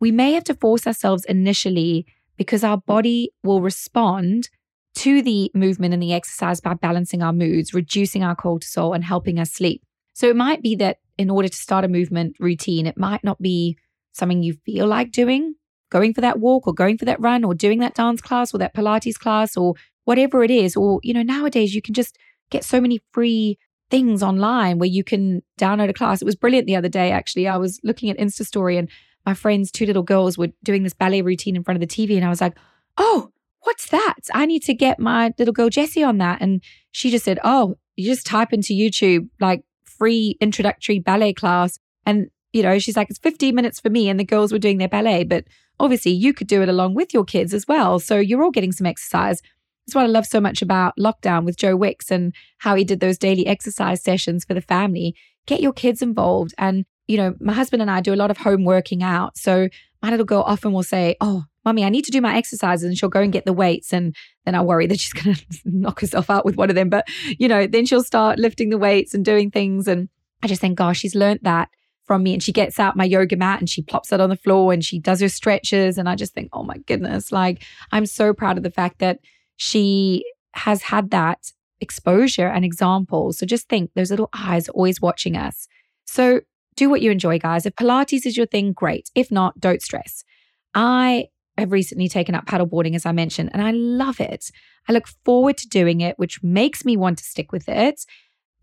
we 0.00 0.10
may 0.10 0.32
have 0.32 0.44
to 0.44 0.54
force 0.54 0.86
ourselves 0.86 1.24
initially 1.26 2.06
because 2.36 2.64
our 2.64 2.78
body 2.78 3.30
will 3.42 3.60
respond 3.60 4.48
to 4.94 5.22
the 5.22 5.50
movement 5.54 5.92
and 5.92 6.02
the 6.02 6.12
exercise 6.12 6.60
by 6.60 6.74
balancing 6.74 7.22
our 7.22 7.32
moods, 7.32 7.74
reducing 7.74 8.22
our 8.22 8.36
cortisol, 8.36 8.94
and 8.94 9.04
helping 9.04 9.38
us 9.38 9.52
sleep. 9.52 9.82
So 10.14 10.28
it 10.28 10.36
might 10.36 10.62
be 10.62 10.76
that 10.76 10.98
in 11.18 11.30
order 11.30 11.48
to 11.48 11.56
start 11.56 11.84
a 11.84 11.88
movement 11.88 12.36
routine, 12.38 12.86
it 12.86 12.96
might 12.96 13.24
not 13.24 13.42
be 13.42 13.76
something 14.12 14.42
you 14.42 14.54
feel 14.64 14.86
like 14.86 15.10
doing, 15.10 15.54
going 15.90 16.14
for 16.14 16.20
that 16.20 16.40
walk 16.40 16.66
or 16.66 16.72
going 16.72 16.98
for 16.98 17.04
that 17.04 17.20
run 17.20 17.44
or 17.44 17.54
doing 17.54 17.78
that 17.80 17.94
dance 17.94 18.20
class 18.20 18.54
or 18.54 18.58
that 18.58 18.74
Pilates 18.74 19.18
class 19.18 19.56
or 19.56 19.74
whatever 20.04 20.42
it 20.44 20.50
is. 20.50 20.76
Or, 20.76 21.00
you 21.02 21.14
know, 21.14 21.22
nowadays 21.22 21.74
you 21.74 21.82
can 21.82 21.94
just 21.94 22.18
get 22.50 22.64
so 22.64 22.80
many 22.80 23.00
free 23.12 23.58
things 23.90 24.22
online 24.22 24.78
where 24.78 24.88
you 24.88 25.04
can 25.04 25.42
download 25.58 25.88
a 25.88 25.94
class. 25.94 26.20
It 26.20 26.24
was 26.24 26.36
brilliant 26.36 26.66
the 26.66 26.76
other 26.76 26.88
day, 26.88 27.10
actually. 27.10 27.46
I 27.48 27.56
was 27.56 27.80
looking 27.84 28.10
at 28.10 28.18
Insta 28.18 28.44
story 28.44 28.76
and 28.76 28.88
my 29.26 29.34
friend's 29.34 29.70
two 29.70 29.86
little 29.86 30.02
girls 30.02 30.36
were 30.36 30.48
doing 30.62 30.82
this 30.82 30.94
ballet 30.94 31.22
routine 31.22 31.56
in 31.56 31.64
front 31.64 31.82
of 31.82 31.88
the 31.88 31.94
TV. 31.94 32.16
And 32.16 32.24
I 32.24 32.28
was 32.28 32.40
like, 32.40 32.56
oh, 32.98 33.30
what's 33.60 33.88
that? 33.88 34.14
I 34.32 34.46
need 34.46 34.62
to 34.64 34.74
get 34.74 34.98
my 34.98 35.32
little 35.38 35.54
girl 35.54 35.70
Jessie 35.70 36.02
on 36.02 36.18
that. 36.18 36.40
And 36.40 36.62
she 36.92 37.10
just 37.10 37.24
said, 37.24 37.38
oh, 37.44 37.76
you 37.96 38.06
just 38.06 38.26
type 38.26 38.52
into 38.52 38.74
YouTube 38.74 39.28
like 39.40 39.62
free 39.84 40.36
introductory 40.40 40.98
ballet 40.98 41.32
class. 41.32 41.78
And, 42.04 42.28
you 42.52 42.62
know, 42.62 42.78
she's 42.78 42.96
like, 42.96 43.08
it's 43.10 43.18
15 43.18 43.54
minutes 43.54 43.80
for 43.80 43.90
me. 43.90 44.08
And 44.08 44.20
the 44.20 44.24
girls 44.24 44.52
were 44.52 44.58
doing 44.58 44.78
their 44.78 44.88
ballet. 44.88 45.24
But 45.24 45.44
obviously, 45.80 46.12
you 46.12 46.32
could 46.32 46.46
do 46.46 46.62
it 46.62 46.68
along 46.68 46.94
with 46.94 47.12
your 47.12 47.24
kids 47.24 47.54
as 47.54 47.66
well. 47.66 47.98
So 47.98 48.18
you're 48.18 48.42
all 48.42 48.50
getting 48.50 48.72
some 48.72 48.86
exercise. 48.86 49.42
That's 49.86 49.94
what 49.94 50.04
I 50.04 50.08
love 50.08 50.26
so 50.26 50.40
much 50.40 50.62
about 50.62 50.94
lockdown 50.98 51.44
with 51.44 51.56
Joe 51.56 51.76
Wicks 51.76 52.10
and 52.10 52.34
how 52.58 52.74
he 52.74 52.84
did 52.84 53.00
those 53.00 53.18
daily 53.18 53.46
exercise 53.46 54.02
sessions 54.02 54.44
for 54.44 54.54
the 54.54 54.60
family. 54.60 55.14
Get 55.46 55.60
your 55.60 55.72
kids 55.72 56.00
involved. 56.00 56.54
And, 56.56 56.86
you 57.06 57.18
know, 57.18 57.34
my 57.38 57.52
husband 57.52 57.82
and 57.82 57.90
I 57.90 58.00
do 58.00 58.14
a 58.14 58.16
lot 58.16 58.30
of 58.30 58.38
home 58.38 58.64
working 58.64 59.02
out. 59.02 59.36
So 59.36 59.68
my 60.02 60.10
little 60.10 60.24
girl 60.24 60.42
often 60.46 60.72
will 60.72 60.82
say, 60.82 61.16
Oh, 61.20 61.44
mommy, 61.64 61.84
I 61.84 61.90
need 61.90 62.04
to 62.06 62.10
do 62.10 62.22
my 62.22 62.36
exercises. 62.36 62.84
And 62.84 62.96
she'll 62.96 63.10
go 63.10 63.20
and 63.20 63.32
get 63.32 63.44
the 63.44 63.52
weights. 63.52 63.92
And 63.92 64.14
then 64.46 64.54
I 64.54 64.62
worry 64.62 64.86
that 64.86 65.00
she's 65.00 65.12
going 65.22 65.34
to 65.36 65.44
knock 65.64 66.00
herself 66.00 66.30
out 66.30 66.46
with 66.46 66.56
one 66.56 66.70
of 66.70 66.76
them. 66.76 66.88
But, 66.88 67.06
you 67.38 67.48
know, 67.48 67.66
then 67.66 67.84
she'll 67.84 68.04
start 68.04 68.38
lifting 68.38 68.70
the 68.70 68.78
weights 68.78 69.12
and 69.12 69.24
doing 69.24 69.50
things. 69.50 69.86
And 69.86 70.08
I 70.42 70.46
just 70.46 70.60
think, 70.60 70.78
gosh, 70.78 70.98
she's 70.98 71.14
learned 71.14 71.40
that 71.42 71.68
from 72.06 72.22
me. 72.22 72.34
And 72.34 72.42
she 72.42 72.52
gets 72.52 72.78
out 72.78 72.96
my 72.96 73.04
yoga 73.04 73.36
mat 73.36 73.60
and 73.60 73.68
she 73.68 73.82
plops 73.82 74.12
it 74.12 74.20
on 74.20 74.30
the 74.30 74.36
floor 74.36 74.72
and 74.72 74.84
she 74.84 74.98
does 74.98 75.20
her 75.20 75.28
stretches. 75.28 75.98
And 75.98 76.08
I 76.08 76.14
just 76.14 76.34
think, 76.34 76.50
oh 76.52 76.62
my 76.62 76.78
goodness, 76.86 77.32
like 77.32 77.62
I'm 77.92 78.06
so 78.06 78.32
proud 78.32 78.56
of 78.56 78.62
the 78.62 78.70
fact 78.70 78.98
that 78.98 79.20
she 79.56 80.24
has 80.52 80.82
had 80.82 81.10
that 81.10 81.52
exposure 81.80 82.48
and 82.48 82.64
example. 82.64 83.32
So 83.32 83.46
just 83.46 83.68
think 83.68 83.90
those 83.94 84.10
little 84.10 84.30
eyes 84.34 84.68
are 84.68 84.72
always 84.72 85.00
watching 85.00 85.36
us. 85.36 85.66
So 86.06 86.40
do 86.76 86.88
what 86.90 87.02
you 87.02 87.10
enjoy, 87.10 87.38
guys. 87.38 87.66
If 87.66 87.74
Pilates 87.74 88.26
is 88.26 88.36
your 88.36 88.46
thing, 88.46 88.72
great. 88.72 89.10
If 89.14 89.30
not, 89.30 89.60
don't 89.60 89.82
stress. 89.82 90.24
I 90.74 91.28
have 91.56 91.72
recently 91.72 92.08
taken 92.08 92.34
up 92.34 92.46
paddleboarding, 92.46 92.96
as 92.96 93.06
I 93.06 93.12
mentioned, 93.12 93.50
and 93.52 93.62
I 93.62 93.70
love 93.70 94.20
it. 94.20 94.50
I 94.88 94.92
look 94.92 95.06
forward 95.24 95.56
to 95.58 95.68
doing 95.68 96.00
it, 96.00 96.18
which 96.18 96.42
makes 96.42 96.84
me 96.84 96.96
want 96.96 97.18
to 97.18 97.24
stick 97.24 97.52
with 97.52 97.68
it. 97.68 98.04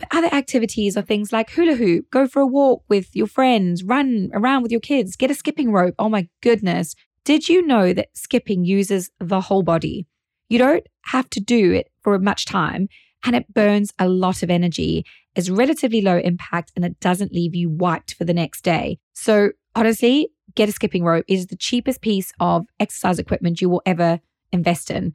But 0.02 0.18
other 0.18 0.34
activities 0.34 0.98
are 0.98 1.04
things 1.04 1.32
like 1.32 1.52
hula 1.52 1.76
hoop, 1.76 2.10
go 2.10 2.26
for 2.28 2.42
a 2.42 2.48
walk 2.48 2.84
with 2.90 3.16
your 3.16 3.28
friends, 3.28 3.84
run 3.84 4.32
around 4.34 4.64
with 4.64 4.72
your 4.72 4.82
kids, 4.82 5.16
get 5.16 5.30
a 5.30 5.36
skipping 5.36 5.72
rope. 5.72 5.94
Oh 6.00 6.10
my 6.10 6.28
goodness. 6.42 6.96
Did 7.24 7.48
you 7.48 7.66
know 7.66 7.94
that 7.94 8.10
skipping 8.16 8.66
uses 8.66 9.12
the 9.20 9.42
whole 9.42 9.62
body? 9.62 10.08
You 10.50 10.58
don't 10.58 10.84
have 11.06 11.30
to 11.32 11.40
do 11.40 11.72
it 11.72 11.92
for 12.02 12.18
much 12.18 12.46
time 12.46 12.90
and 13.24 13.36
it 13.36 13.54
burns 13.54 13.94
a 14.00 14.08
lot 14.10 14.42
of 14.42 14.50
energy, 14.50 15.06
is 15.36 15.52
relatively 15.52 16.02
low 16.02 16.18
impact, 16.18 16.72
and 16.76 16.84
it 16.84 17.00
doesn't 17.00 17.32
leave 17.32 17.54
you 17.54 17.70
wiped 17.70 18.16
for 18.16 18.26
the 18.26 18.34
next 18.34 18.64
day. 18.64 18.98
So, 19.14 19.52
honestly, 19.76 20.30
get 20.56 20.68
a 20.68 20.72
skipping 20.72 21.04
rope. 21.04 21.26
It 21.28 21.36
is 21.36 21.46
the 21.46 21.56
cheapest 21.56 22.02
piece 22.02 22.34
of 22.40 22.66
exercise 22.80 23.20
equipment 23.20 23.62
you 23.62 23.70
will 23.70 23.84
ever 23.86 24.20
invest 24.52 24.90
in 24.90 25.14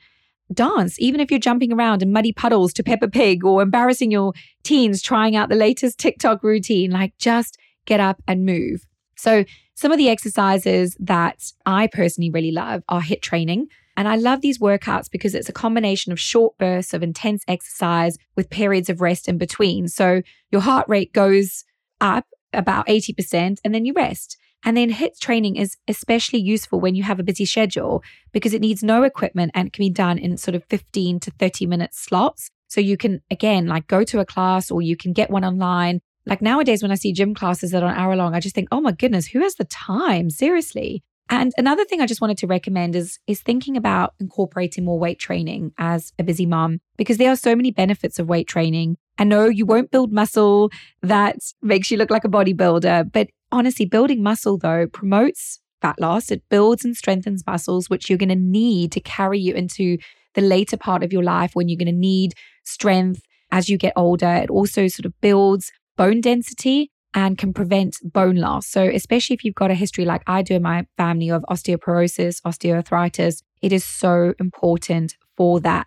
dance, 0.52 0.96
even 1.00 1.20
if 1.20 1.30
you're 1.30 1.40
jumping 1.40 1.72
around 1.72 2.02
in 2.02 2.12
muddy 2.12 2.32
puddles 2.32 2.72
to 2.74 2.82
Peppa 2.82 3.08
Pig 3.08 3.44
or 3.44 3.62
embarrassing 3.62 4.10
your 4.10 4.32
teens 4.62 5.02
trying 5.02 5.36
out 5.36 5.48
the 5.48 5.56
latest 5.56 5.98
TikTok 5.98 6.42
routine, 6.42 6.90
like 6.90 7.16
just 7.18 7.58
get 7.84 8.00
up 8.00 8.22
and 8.26 8.44
move. 8.44 8.86
So, 9.16 9.44
some 9.74 9.92
of 9.92 9.98
the 9.98 10.08
exercises 10.08 10.96
that 11.00 11.52
I 11.66 11.86
personally 11.88 12.30
really 12.30 12.50
love 12.50 12.82
are 12.88 13.02
HIIT 13.02 13.20
training. 13.20 13.68
And 13.96 14.08
I 14.08 14.16
love 14.16 14.40
these 14.40 14.58
workouts 14.58 15.10
because 15.10 15.34
it's 15.34 15.48
a 15.48 15.54
combination 15.54 16.12
of 16.12 16.20
short 16.20 16.56
bursts 16.58 16.94
of 16.94 17.02
intense 17.02 17.42
exercise 17.48 18.16
with 18.36 18.50
periods 18.50 18.88
of 18.88 19.00
rest 19.00 19.28
in 19.28 19.38
between. 19.38 19.88
So 19.88 20.22
your 20.50 20.62
heart 20.62 20.86
rate 20.88 21.12
goes 21.12 21.64
up 22.00 22.26
about 22.52 22.86
80% 22.86 23.58
and 23.64 23.74
then 23.74 23.84
you 23.84 23.92
rest. 23.94 24.38
And 24.66 24.76
then 24.76 24.90
HIIT 24.90 25.20
training 25.20 25.56
is 25.56 25.76
especially 25.86 26.40
useful 26.40 26.80
when 26.80 26.96
you 26.96 27.04
have 27.04 27.20
a 27.20 27.22
busy 27.22 27.44
schedule 27.44 28.02
because 28.32 28.52
it 28.52 28.60
needs 28.60 28.82
no 28.82 29.04
equipment 29.04 29.52
and 29.54 29.72
can 29.72 29.84
be 29.84 29.90
done 29.90 30.18
in 30.18 30.36
sort 30.36 30.56
of 30.56 30.64
15 30.64 31.20
to 31.20 31.30
30 31.30 31.66
minute 31.66 31.94
slots. 31.94 32.50
So 32.66 32.80
you 32.80 32.96
can, 32.96 33.22
again, 33.30 33.68
like 33.68 33.86
go 33.86 34.02
to 34.02 34.18
a 34.18 34.26
class 34.26 34.72
or 34.72 34.82
you 34.82 34.96
can 34.96 35.12
get 35.12 35.30
one 35.30 35.44
online. 35.44 36.00
Like 36.26 36.42
nowadays, 36.42 36.82
when 36.82 36.90
I 36.90 36.96
see 36.96 37.12
gym 37.12 37.32
classes 37.32 37.70
that 37.70 37.84
are 37.84 37.90
an 37.90 37.96
hour 37.96 38.16
long, 38.16 38.34
I 38.34 38.40
just 38.40 38.56
think, 38.56 38.66
oh 38.72 38.80
my 38.80 38.90
goodness, 38.90 39.28
who 39.28 39.40
has 39.40 39.54
the 39.54 39.64
time? 39.66 40.30
Seriously. 40.30 41.04
And 41.28 41.52
another 41.56 41.84
thing 41.84 42.00
I 42.00 42.06
just 42.06 42.20
wanted 42.20 42.38
to 42.38 42.48
recommend 42.48 42.96
is 42.96 43.18
is 43.28 43.42
thinking 43.42 43.76
about 43.76 44.14
incorporating 44.18 44.84
more 44.84 44.98
weight 44.98 45.20
training 45.20 45.72
as 45.78 46.12
a 46.18 46.24
busy 46.24 46.46
mom 46.46 46.80
because 46.96 47.18
there 47.18 47.30
are 47.30 47.36
so 47.36 47.54
many 47.54 47.70
benefits 47.70 48.18
of 48.18 48.28
weight 48.28 48.48
training. 48.48 48.96
I 49.18 49.24
know 49.24 49.46
you 49.46 49.66
won't 49.66 49.90
build 49.90 50.12
muscle 50.12 50.70
that 51.02 51.36
makes 51.62 51.90
you 51.90 51.96
look 51.96 52.10
like 52.10 52.24
a 52.24 52.28
bodybuilder, 52.28 53.12
but 53.12 53.28
honestly, 53.50 53.86
building 53.86 54.22
muscle 54.22 54.58
though 54.58 54.86
promotes 54.86 55.60
fat 55.80 56.00
loss. 56.00 56.30
It 56.30 56.42
builds 56.48 56.84
and 56.84 56.96
strengthens 56.96 57.44
muscles, 57.46 57.88
which 57.88 58.08
you're 58.08 58.18
going 58.18 58.28
to 58.28 58.34
need 58.36 58.92
to 58.92 59.00
carry 59.00 59.38
you 59.38 59.54
into 59.54 59.98
the 60.34 60.42
later 60.42 60.76
part 60.76 61.02
of 61.02 61.12
your 61.12 61.22
life 61.22 61.52
when 61.54 61.68
you're 61.68 61.78
going 61.78 61.86
to 61.86 61.92
need 61.92 62.34
strength 62.64 63.22
as 63.50 63.68
you 63.68 63.78
get 63.78 63.92
older. 63.96 64.34
It 64.34 64.50
also 64.50 64.88
sort 64.88 65.06
of 65.06 65.18
builds 65.20 65.72
bone 65.96 66.20
density 66.20 66.90
and 67.14 67.38
can 67.38 67.54
prevent 67.54 67.96
bone 68.02 68.36
loss. 68.36 68.66
So, 68.66 68.82
especially 68.82 69.34
if 69.34 69.44
you've 69.44 69.54
got 69.54 69.70
a 69.70 69.74
history 69.74 70.04
like 70.04 70.22
I 70.26 70.42
do 70.42 70.54
in 70.54 70.62
my 70.62 70.86
family 70.98 71.30
of 71.30 71.44
osteoporosis, 71.48 72.42
osteoarthritis, 72.42 73.42
it 73.62 73.72
is 73.72 73.84
so 73.84 74.34
important 74.38 75.16
for 75.36 75.58
that. 75.60 75.86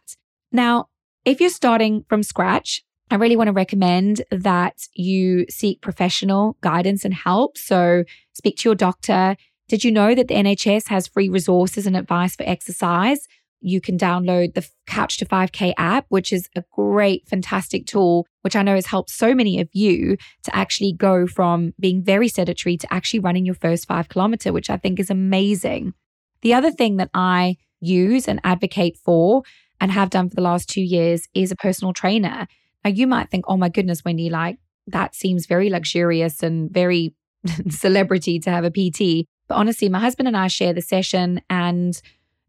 Now, 0.52 0.88
if 1.26 1.40
you're 1.40 1.52
starting 1.52 2.06
from 2.10 2.24
scratch, 2.24 2.84
I 3.12 3.16
really 3.16 3.36
want 3.36 3.48
to 3.48 3.54
recommend 3.54 4.22
that 4.30 4.88
you 4.94 5.46
seek 5.50 5.82
professional 5.82 6.58
guidance 6.62 7.04
and 7.04 7.14
help. 7.14 7.58
So, 7.58 8.04
speak 8.34 8.58
to 8.58 8.70
your 8.70 8.76
doctor. 8.76 9.36
Did 9.68 9.84
you 9.84 9.92
know 9.92 10.14
that 10.14 10.28
the 10.28 10.36
NHS 10.36 10.88
has 10.90 11.08
free 11.08 11.30
resources 11.30 11.88
and 11.88 11.98
advice 11.98 12.36
for 12.36 12.44
exercise? 12.44 13.28
You 13.62 13.82
can 13.82 13.98
download 13.98 14.54
the 14.54 14.68
Couch 14.88 15.18
to 15.18 15.26
5K 15.26 15.74
app, 15.78 16.06
which 16.10 16.32
is 16.32 16.50
a 16.56 16.64
great, 16.72 17.28
fantastic 17.28 17.86
tool, 17.86 18.26
which 18.42 18.56
I 18.56 18.62
know 18.62 18.76
has 18.76 18.86
helped 18.86 19.10
so 19.10 19.36
many 19.36 19.60
of 19.60 19.68
you 19.74 20.16
to 20.44 20.56
actually 20.56 20.94
go 20.94 21.28
from 21.28 21.74
being 21.80 22.02
very 22.04 22.30
sedentary 22.30 22.78
to 22.78 22.94
actually 22.94 23.20
running 23.20 23.46
your 23.46 23.56
first 23.56 23.88
five 23.88 24.08
kilometer, 24.08 24.54
which 24.54 24.70
I 24.70 24.78
think 24.78 25.00
is 25.00 25.10
amazing. 25.10 25.94
The 26.42 26.54
other 26.54 26.72
thing 26.72 26.98
that 26.98 27.10
I 27.14 27.58
use 27.82 28.28
and 28.28 28.40
advocate 28.44 28.98
for 28.98 29.44
and 29.82 29.92
have 29.92 30.10
done 30.10 30.30
for 30.30 30.36
the 30.36 30.42
last 30.42 30.70
two 30.70 30.82
years 30.82 31.28
is 31.34 31.52
a 31.52 31.56
personal 31.56 31.94
trainer. 31.94 32.48
Now, 32.84 32.92
you 32.92 33.08
might 33.08 33.30
think, 33.30 33.46
oh 33.48 33.58
my 33.58 33.70
goodness, 33.70 34.04
Wendy, 34.06 34.30
like 34.30 34.58
that 34.88 35.16
seems 35.16 35.46
very 35.46 35.70
luxurious 35.70 36.42
and 36.44 36.72
very 36.72 37.14
celebrity 37.70 38.40
to 38.40 38.50
have 38.50 38.64
a 38.64 38.72
PT. 38.72 39.28
But 39.48 39.56
honestly, 39.56 39.90
my 39.90 40.00
husband 40.00 40.28
and 40.28 40.38
I 40.38 40.48
share 40.48 40.74
the 40.74 40.82
session 40.82 41.42
and 41.50 42.00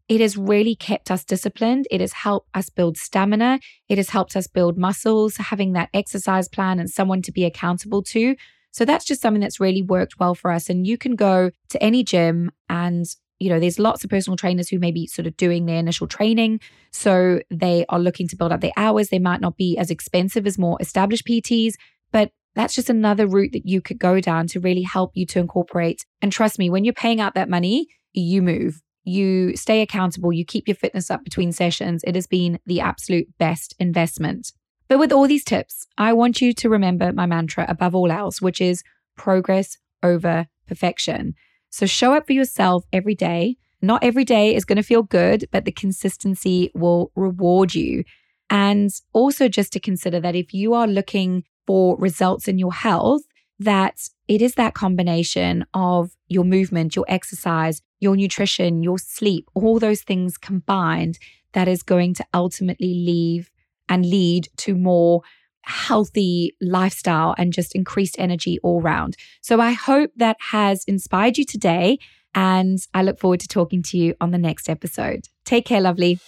it 0.07 0.19
has 0.19 0.35
really 0.35 0.75
kept 0.75 1.09
us 1.09 1.23
disciplined. 1.23 1.87
It 1.89 2.01
has 2.01 2.13
helped 2.13 2.49
us 2.53 2.69
build 2.69 2.97
stamina. 2.97 3.59
It 3.87 3.97
has 3.97 4.09
helped 4.09 4.35
us 4.35 4.45
build 4.47 4.77
muscles, 4.77 5.37
having 5.37 5.73
that 5.73 5.89
exercise 5.93 6.49
plan 6.49 6.79
and 6.79 6.89
someone 6.89 7.21
to 7.23 7.31
be 7.31 7.45
accountable 7.45 8.03
to. 8.03 8.35
So 8.71 8.85
that's 8.85 9.05
just 9.05 9.21
something 9.21 9.41
that's 9.41 9.59
really 9.59 9.81
worked 9.81 10.19
well 10.19 10.35
for 10.35 10.51
us. 10.51 10.69
And 10.69 10.85
you 10.85 10.97
can 10.97 11.15
go 11.15 11.51
to 11.69 11.83
any 11.83 12.03
gym 12.03 12.51
and 12.69 13.05
you 13.41 13.49
know, 13.49 13.59
there's 13.59 13.79
lots 13.79 14.03
of 14.03 14.09
personal 14.09 14.37
trainers 14.37 14.69
who 14.69 14.77
may 14.77 14.91
be 14.91 15.07
sort 15.07 15.25
of 15.25 15.35
doing 15.35 15.65
their 15.65 15.79
initial 15.79 16.05
training. 16.05 16.59
So 16.91 17.41
they 17.49 17.85
are 17.89 17.97
looking 17.97 18.27
to 18.27 18.35
build 18.35 18.51
up 18.51 18.61
their 18.61 18.71
hours. 18.77 19.09
They 19.09 19.17
might 19.17 19.41
not 19.41 19.57
be 19.57 19.77
as 19.77 19.89
expensive 19.89 20.45
as 20.45 20.59
more 20.59 20.77
established 20.79 21.25
PTs, 21.25 21.73
but 22.11 22.31
that's 22.53 22.75
just 22.75 22.89
another 22.89 23.25
route 23.25 23.53
that 23.53 23.65
you 23.65 23.81
could 23.81 23.97
go 23.97 24.19
down 24.19 24.45
to 24.47 24.59
really 24.59 24.83
help 24.83 25.13
you 25.15 25.25
to 25.25 25.39
incorporate. 25.39 26.05
And 26.21 26.31
trust 26.31 26.59
me, 26.59 26.69
when 26.69 26.83
you're 26.83 26.93
paying 26.93 27.19
out 27.19 27.33
that 27.33 27.49
money, 27.49 27.87
you 28.13 28.43
move, 28.43 28.79
you 29.05 29.55
stay 29.55 29.81
accountable, 29.81 30.31
you 30.31 30.45
keep 30.45 30.67
your 30.67 30.75
fitness 30.75 31.09
up 31.09 31.23
between 31.23 31.51
sessions. 31.51 32.03
It 32.05 32.13
has 32.13 32.27
been 32.27 32.59
the 32.67 32.81
absolute 32.81 33.27
best 33.39 33.73
investment. 33.79 34.51
But 34.87 34.99
with 34.99 35.11
all 35.11 35.27
these 35.27 35.45
tips, 35.45 35.87
I 35.97 36.13
want 36.13 36.41
you 36.41 36.53
to 36.53 36.69
remember 36.69 37.11
my 37.11 37.25
mantra 37.25 37.65
above 37.67 37.95
all 37.95 38.11
else, 38.11 38.39
which 38.39 38.61
is 38.61 38.83
progress 39.17 39.77
over 40.03 40.45
perfection. 40.67 41.33
So 41.71 41.85
show 41.85 42.13
up 42.13 42.27
for 42.27 42.33
yourself 42.33 42.85
every 42.93 43.15
day. 43.15 43.57
Not 43.81 44.03
every 44.03 44.25
day 44.25 44.53
is 44.53 44.65
going 44.65 44.75
to 44.75 44.83
feel 44.83 45.03
good, 45.03 45.47
but 45.51 45.65
the 45.65 45.71
consistency 45.71 46.71
will 46.75 47.11
reward 47.15 47.73
you. 47.73 48.03
And 48.49 48.91
also 49.13 49.47
just 49.47 49.73
to 49.73 49.79
consider 49.79 50.19
that 50.19 50.35
if 50.35 50.53
you 50.53 50.73
are 50.73 50.87
looking 50.87 51.45
for 51.65 51.97
results 51.97 52.47
in 52.47 52.59
your 52.59 52.73
health, 52.73 53.21
that 53.59 54.09
it 54.27 54.41
is 54.41 54.55
that 54.55 54.73
combination 54.73 55.65
of 55.73 56.11
your 56.27 56.43
movement, 56.43 56.95
your 56.95 57.05
exercise, 57.07 57.81
your 57.99 58.15
nutrition, 58.15 58.83
your 58.83 58.97
sleep, 58.97 59.49
all 59.53 59.79
those 59.79 60.01
things 60.01 60.37
combined 60.37 61.17
that 61.53 61.67
is 61.67 61.83
going 61.83 62.13
to 62.15 62.25
ultimately 62.33 62.93
leave 62.93 63.49
and 63.87 64.05
lead 64.05 64.47
to 64.57 64.75
more 64.75 65.21
healthy 65.63 66.55
lifestyle 66.61 67.35
and 67.37 67.53
just 67.53 67.75
increased 67.75 68.15
energy 68.17 68.59
all 68.63 68.81
round. 68.81 69.15
So 69.41 69.59
I 69.59 69.71
hope 69.71 70.11
that 70.15 70.37
has 70.51 70.83
inspired 70.85 71.37
you 71.37 71.45
today. 71.45 71.99
And 72.33 72.79
I 72.93 73.03
look 73.03 73.19
forward 73.19 73.41
to 73.41 73.47
talking 73.47 73.83
to 73.83 73.97
you 73.97 74.15
on 74.21 74.31
the 74.31 74.37
next 74.37 74.69
episode. 74.69 75.27
Take 75.43 75.65
care, 75.65 75.81
lovely. 75.81 76.19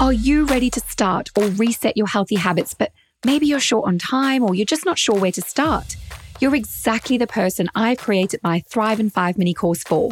Are 0.00 0.12
you 0.12 0.44
ready 0.46 0.70
to 0.70 0.80
start 0.80 1.30
or 1.36 1.46
reset 1.46 1.96
your 1.96 2.08
healthy 2.08 2.34
habits, 2.34 2.74
but 2.74 2.90
maybe 3.24 3.46
you're 3.46 3.60
short 3.60 3.86
on 3.86 3.98
time 3.98 4.42
or 4.42 4.54
you're 4.54 4.66
just 4.66 4.84
not 4.84 4.98
sure 4.98 5.18
where 5.18 5.30
to 5.32 5.40
start? 5.40 5.96
You're 6.40 6.56
exactly 6.56 7.16
the 7.16 7.28
person 7.28 7.70
I've 7.76 7.98
created 7.98 8.40
my 8.42 8.58
Thrive 8.68 8.98
in 8.98 9.08
5 9.08 9.38
mini 9.38 9.54
course 9.54 9.84
for. 9.84 10.10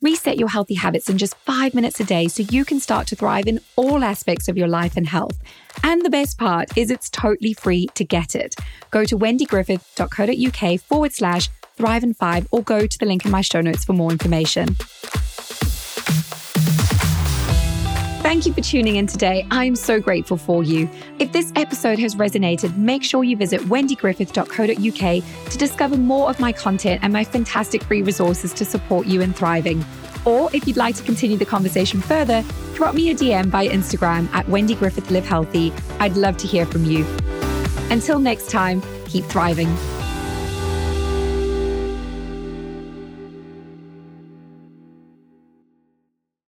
Reset 0.00 0.38
your 0.38 0.48
healthy 0.48 0.74
habits 0.74 1.10
in 1.10 1.18
just 1.18 1.34
five 1.38 1.74
minutes 1.74 1.98
a 1.98 2.04
day 2.04 2.28
so 2.28 2.44
you 2.44 2.64
can 2.64 2.78
start 2.78 3.08
to 3.08 3.16
thrive 3.16 3.48
in 3.48 3.58
all 3.74 4.04
aspects 4.04 4.46
of 4.46 4.56
your 4.56 4.68
life 4.68 4.96
and 4.96 5.08
health. 5.08 5.36
And 5.82 6.04
the 6.04 6.10
best 6.10 6.38
part 6.38 6.76
is 6.78 6.92
it's 6.92 7.10
totally 7.10 7.52
free 7.52 7.88
to 7.94 8.04
get 8.04 8.36
it. 8.36 8.54
Go 8.92 9.04
to 9.04 9.18
wendygriffith.co.uk 9.18 10.80
forward 10.82 11.12
slash 11.12 11.48
thrive 11.76 12.04
in 12.04 12.14
five 12.14 12.46
or 12.52 12.62
go 12.62 12.86
to 12.86 12.98
the 12.98 13.06
link 13.06 13.24
in 13.24 13.32
my 13.32 13.40
show 13.40 13.60
notes 13.60 13.84
for 13.84 13.92
more 13.92 14.12
information. 14.12 14.76
Thank 18.28 18.44
you 18.44 18.52
for 18.52 18.60
tuning 18.60 18.96
in 18.96 19.06
today. 19.06 19.46
I'm 19.50 19.74
so 19.74 19.98
grateful 20.00 20.36
for 20.36 20.62
you. 20.62 20.86
If 21.18 21.32
this 21.32 21.50
episode 21.56 21.98
has 22.00 22.14
resonated, 22.14 22.76
make 22.76 23.02
sure 23.02 23.24
you 23.24 23.38
visit 23.38 23.62
wendygriffith.co.uk 23.62 25.50
to 25.50 25.58
discover 25.58 25.96
more 25.96 26.28
of 26.28 26.38
my 26.38 26.52
content 26.52 27.00
and 27.02 27.10
my 27.10 27.24
fantastic 27.24 27.82
free 27.84 28.02
resources 28.02 28.52
to 28.52 28.66
support 28.66 29.06
you 29.06 29.22
in 29.22 29.32
thriving. 29.32 29.82
Or 30.26 30.50
if 30.52 30.68
you'd 30.68 30.76
like 30.76 30.94
to 30.96 31.02
continue 31.04 31.38
the 31.38 31.46
conversation 31.46 32.02
further, 32.02 32.44
drop 32.74 32.94
me 32.94 33.08
a 33.08 33.14
DM 33.14 33.50
by 33.50 33.66
Instagram 33.66 34.28
at 34.34 34.46
Wendy 34.46 34.74
Griffith 34.74 35.10
Live 35.10 35.24
Healthy. 35.24 35.72
I'd 35.98 36.18
love 36.18 36.36
to 36.36 36.46
hear 36.46 36.66
from 36.66 36.84
you. 36.84 37.06
Until 37.90 38.18
next 38.18 38.50
time, 38.50 38.82
keep 39.06 39.24
thriving. 39.24 39.74